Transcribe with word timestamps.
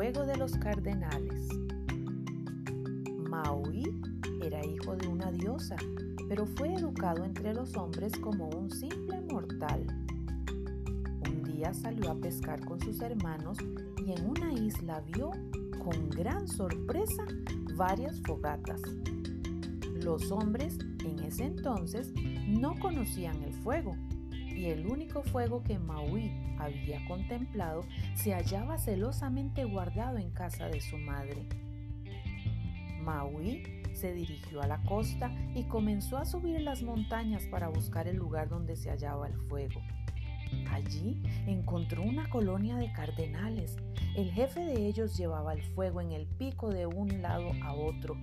fuego 0.00 0.24
de 0.24 0.36
los 0.36 0.56
cardenales. 0.56 1.48
Maui 3.28 3.84
era 4.42 4.64
hijo 4.64 4.96
de 4.96 5.08
una 5.08 5.30
diosa, 5.30 5.76
pero 6.28 6.46
fue 6.46 6.74
educado 6.74 7.24
entre 7.24 7.52
los 7.52 7.76
hombres 7.76 8.12
como 8.18 8.48
un 8.48 8.70
simple 8.70 9.20
mortal. 9.30 9.86
Un 11.28 11.42
día 11.42 11.74
salió 11.74 12.10
a 12.10 12.14
pescar 12.14 12.64
con 12.64 12.80
sus 12.80 13.00
hermanos 13.02 13.58
y 14.04 14.12
en 14.12 14.26
una 14.26 14.52
isla 14.54 15.02
vio, 15.14 15.32
con 15.84 16.08
gran 16.08 16.48
sorpresa, 16.48 17.24
varias 17.76 18.20
fogatas. 18.22 18.80
Los 20.02 20.30
hombres 20.30 20.78
en 21.04 21.18
ese 21.20 21.44
entonces 21.44 22.12
no 22.48 22.74
conocían 22.80 23.36
el 23.42 23.52
fuego 23.52 23.94
y 24.60 24.66
el 24.66 24.86
único 24.86 25.22
fuego 25.22 25.62
que 25.62 25.78
Maui 25.78 26.30
había 26.58 27.02
contemplado 27.06 27.86
se 28.14 28.34
hallaba 28.34 28.76
celosamente 28.76 29.64
guardado 29.64 30.18
en 30.18 30.30
casa 30.32 30.68
de 30.68 30.82
su 30.82 30.98
madre. 30.98 31.46
Maui 33.02 33.62
se 33.94 34.12
dirigió 34.12 34.60
a 34.60 34.66
la 34.66 34.82
costa 34.82 35.32
y 35.54 35.64
comenzó 35.64 36.18
a 36.18 36.26
subir 36.26 36.60
las 36.60 36.82
montañas 36.82 37.46
para 37.46 37.68
buscar 37.68 38.06
el 38.06 38.16
lugar 38.16 38.50
donde 38.50 38.76
se 38.76 38.90
hallaba 38.90 39.28
el 39.28 39.34
fuego. 39.48 39.80
Allí 40.70 41.22
encontró 41.46 42.02
una 42.02 42.28
colonia 42.28 42.76
de 42.76 42.92
cardenales. 42.92 43.78
El 44.14 44.30
jefe 44.30 44.60
de 44.60 44.86
ellos 44.86 45.16
llevaba 45.16 45.54
el 45.54 45.62
fuego 45.62 46.02
en 46.02 46.12
el 46.12 46.26
pico 46.26 46.68
de 46.68 46.84
un 46.84 47.22
lado 47.22 47.50
a 47.62 47.72
otro, 47.72 48.14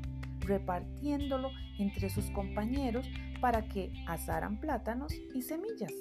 repartiéndolo 0.42 1.50
entre 1.80 2.12
sus 2.12 2.30
compañeros 2.30 3.10
para 3.42 3.68
que 3.68 3.92
asaran 4.06 4.60
plátanos 4.60 5.14
y 5.34 5.42
semillas. 5.42 5.94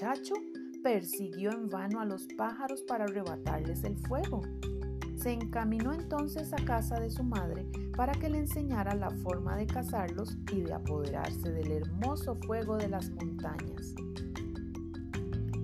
Muchacho 0.00 0.32
persiguió 0.82 1.50
en 1.50 1.68
vano 1.68 2.00
a 2.00 2.06
los 2.06 2.26
pájaros 2.38 2.82
para 2.84 3.04
arrebatarles 3.04 3.84
el 3.84 3.98
fuego. 3.98 4.40
Se 5.14 5.30
encaminó 5.30 5.92
entonces 5.92 6.54
a 6.54 6.64
casa 6.64 6.98
de 6.98 7.10
su 7.10 7.22
madre 7.22 7.66
para 7.94 8.12
que 8.12 8.30
le 8.30 8.38
enseñara 8.38 8.94
la 8.94 9.10
forma 9.10 9.56
de 9.56 9.66
cazarlos 9.66 10.38
y 10.52 10.62
de 10.62 10.72
apoderarse 10.72 11.52
del 11.52 11.70
hermoso 11.70 12.34
fuego 12.46 12.78
de 12.78 12.88
las 12.88 13.10
montañas. 13.10 13.94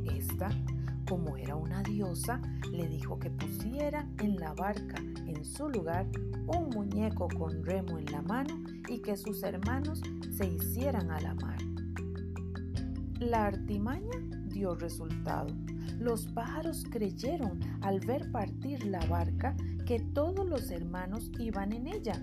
Esta, 0.04 0.50
como 1.08 1.38
era 1.38 1.56
una 1.56 1.82
diosa, 1.82 2.42
le 2.70 2.86
dijo 2.88 3.18
que 3.18 3.30
pusiera 3.30 4.06
en 4.18 4.36
la 4.36 4.52
barca 4.52 5.00
en 5.26 5.46
su 5.46 5.70
lugar 5.70 6.06
un 6.46 6.68
muñeco 6.74 7.28
con 7.28 7.64
remo 7.64 7.98
en 7.98 8.12
la 8.12 8.20
mano 8.20 8.54
y 8.86 8.98
que 9.00 9.16
sus 9.16 9.42
hermanos 9.42 10.02
se 10.30 10.46
hicieran 10.46 11.10
a 11.10 11.22
la 11.22 11.34
mar. 11.36 11.65
La 13.20 13.46
artimaña 13.46 14.18
dio 14.48 14.74
resultado. 14.74 15.48
Los 15.98 16.26
pájaros 16.26 16.84
creyeron 16.90 17.60
al 17.80 18.00
ver 18.00 18.30
partir 18.30 18.84
la 18.84 19.04
barca 19.06 19.56
que 19.86 20.00
todos 20.00 20.46
los 20.46 20.70
hermanos 20.70 21.30
iban 21.38 21.72
en 21.72 21.86
ella 21.86 22.22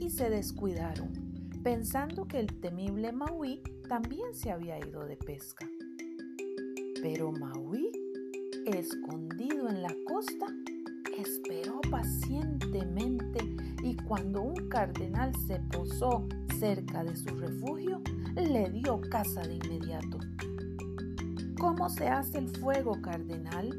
y 0.00 0.10
se 0.10 0.30
descuidaron, 0.30 1.12
pensando 1.62 2.26
que 2.26 2.40
el 2.40 2.58
temible 2.60 3.12
Maui 3.12 3.62
también 3.88 4.34
se 4.34 4.50
había 4.50 4.78
ido 4.78 5.04
de 5.04 5.16
pesca. 5.16 5.64
Pero 7.00 7.30
Maui, 7.30 7.92
escondido 8.66 9.68
en 9.68 9.82
la 9.82 9.94
costa, 10.08 10.46
esperó 11.16 11.80
pacientemente 11.88 13.38
y 13.84 13.94
cuando 13.94 14.42
un 14.42 14.68
cardenal 14.68 15.32
se 15.46 15.60
posó 15.70 16.26
cerca 16.58 17.04
de 17.04 17.14
su 17.14 17.28
refugio, 17.36 18.00
le 18.34 18.70
dio 18.70 19.00
caza 19.10 19.42
de 19.42 19.54
inmediato. 19.54 20.18
¿Cómo 21.58 21.88
se 21.88 22.08
hace 22.08 22.38
el 22.38 22.48
fuego, 22.48 23.00
cardenal? 23.02 23.70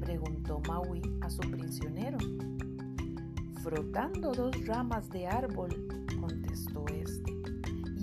preguntó 0.00 0.60
Maui 0.68 1.02
a 1.20 1.30
su 1.30 1.40
prisionero. 1.40 2.18
Frotando 3.62 4.32
dos 4.32 4.66
ramas 4.66 5.08
de 5.10 5.26
árbol, 5.26 5.88
contestó 6.20 6.84
este. 6.88 7.32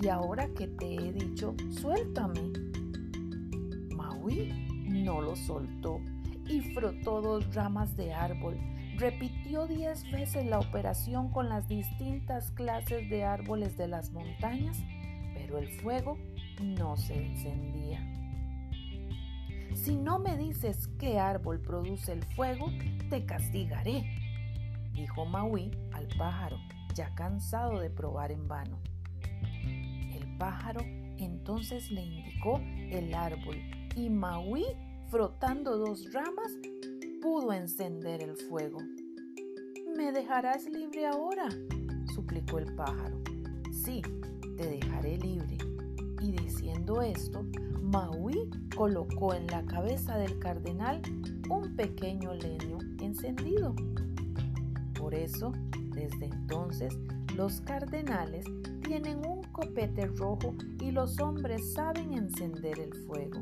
Y 0.01 0.07
ahora 0.07 0.47
que 0.49 0.67
te 0.67 0.95
he 0.95 1.13
dicho, 1.13 1.55
suéltame. 1.69 2.51
Maui 3.95 4.51
no 4.87 5.21
lo 5.21 5.35
soltó 5.35 6.01
y 6.47 6.61
frotó 6.73 7.21
dos 7.21 7.53
ramas 7.53 7.95
de 7.95 8.13
árbol. 8.13 8.57
Repitió 8.97 9.67
diez 9.67 10.09
veces 10.11 10.45
la 10.45 10.59
operación 10.59 11.29
con 11.29 11.49
las 11.49 11.67
distintas 11.67 12.51
clases 12.51 13.09
de 13.09 13.23
árboles 13.23 13.77
de 13.77 13.87
las 13.87 14.11
montañas, 14.11 14.77
pero 15.45 15.59
el 15.59 15.69
fuego 15.81 16.17
no 16.59 16.97
se 16.97 17.13
encendía. 17.13 18.00
Si 19.75 19.95
no 19.95 20.17
me 20.17 20.38
dices 20.38 20.88
qué 20.97 21.19
árbol 21.19 21.59
produce 21.59 22.13
el 22.13 22.23
fuego, 22.35 22.72
te 23.09 23.25
castigaré, 23.25 24.03
dijo 24.94 25.25
Maui 25.25 25.69
al 25.91 26.07
pájaro, 26.17 26.57
ya 26.95 27.13
cansado 27.13 27.79
de 27.79 27.91
probar 27.91 28.31
en 28.31 28.47
vano. 28.47 28.79
El 29.63 30.35
pájaro 30.39 30.81
entonces 31.17 31.91
le 31.91 32.01
indicó 32.01 32.59
el 32.89 33.13
árbol 33.13 33.57
y 33.95 34.09
Maui, 34.09 34.66
frotando 35.11 35.78
dos 35.78 36.11
ramas, 36.11 36.53
pudo 37.22 37.53
encender 37.53 38.23
el 38.23 38.35
fuego. 38.35 38.79
¿Me 39.95 40.11
dejarás 40.11 40.66
libre 40.66 41.05
ahora? 41.05 41.50
suplicó 42.13 42.57
el 42.59 42.73
pájaro. 42.75 43.22
Sí, 43.72 44.01
te 44.55 44.67
dejaré 44.67 45.17
libre. 45.17 45.57
Y 46.21 46.31
diciendo 46.31 47.01
esto, 47.01 47.45
Maui 47.81 48.49
colocó 48.75 49.33
en 49.33 49.47
la 49.47 49.63
cabeza 49.66 50.17
del 50.17 50.39
cardenal 50.39 51.01
un 51.49 51.75
pequeño 51.75 52.33
leño 52.33 52.79
encendido. 52.99 53.75
Por 54.97 55.13
eso, 55.13 55.51
desde 55.93 56.25
entonces, 56.25 56.97
los 57.35 57.61
cardenales 57.61 58.45
tienen 58.81 59.25
un 59.25 59.43
copete 59.51 60.07
rojo 60.07 60.55
y 60.79 60.91
los 60.91 61.19
hombres 61.19 61.73
saben 61.73 62.13
encender 62.13 62.79
el 62.79 62.93
fuego. 63.05 63.41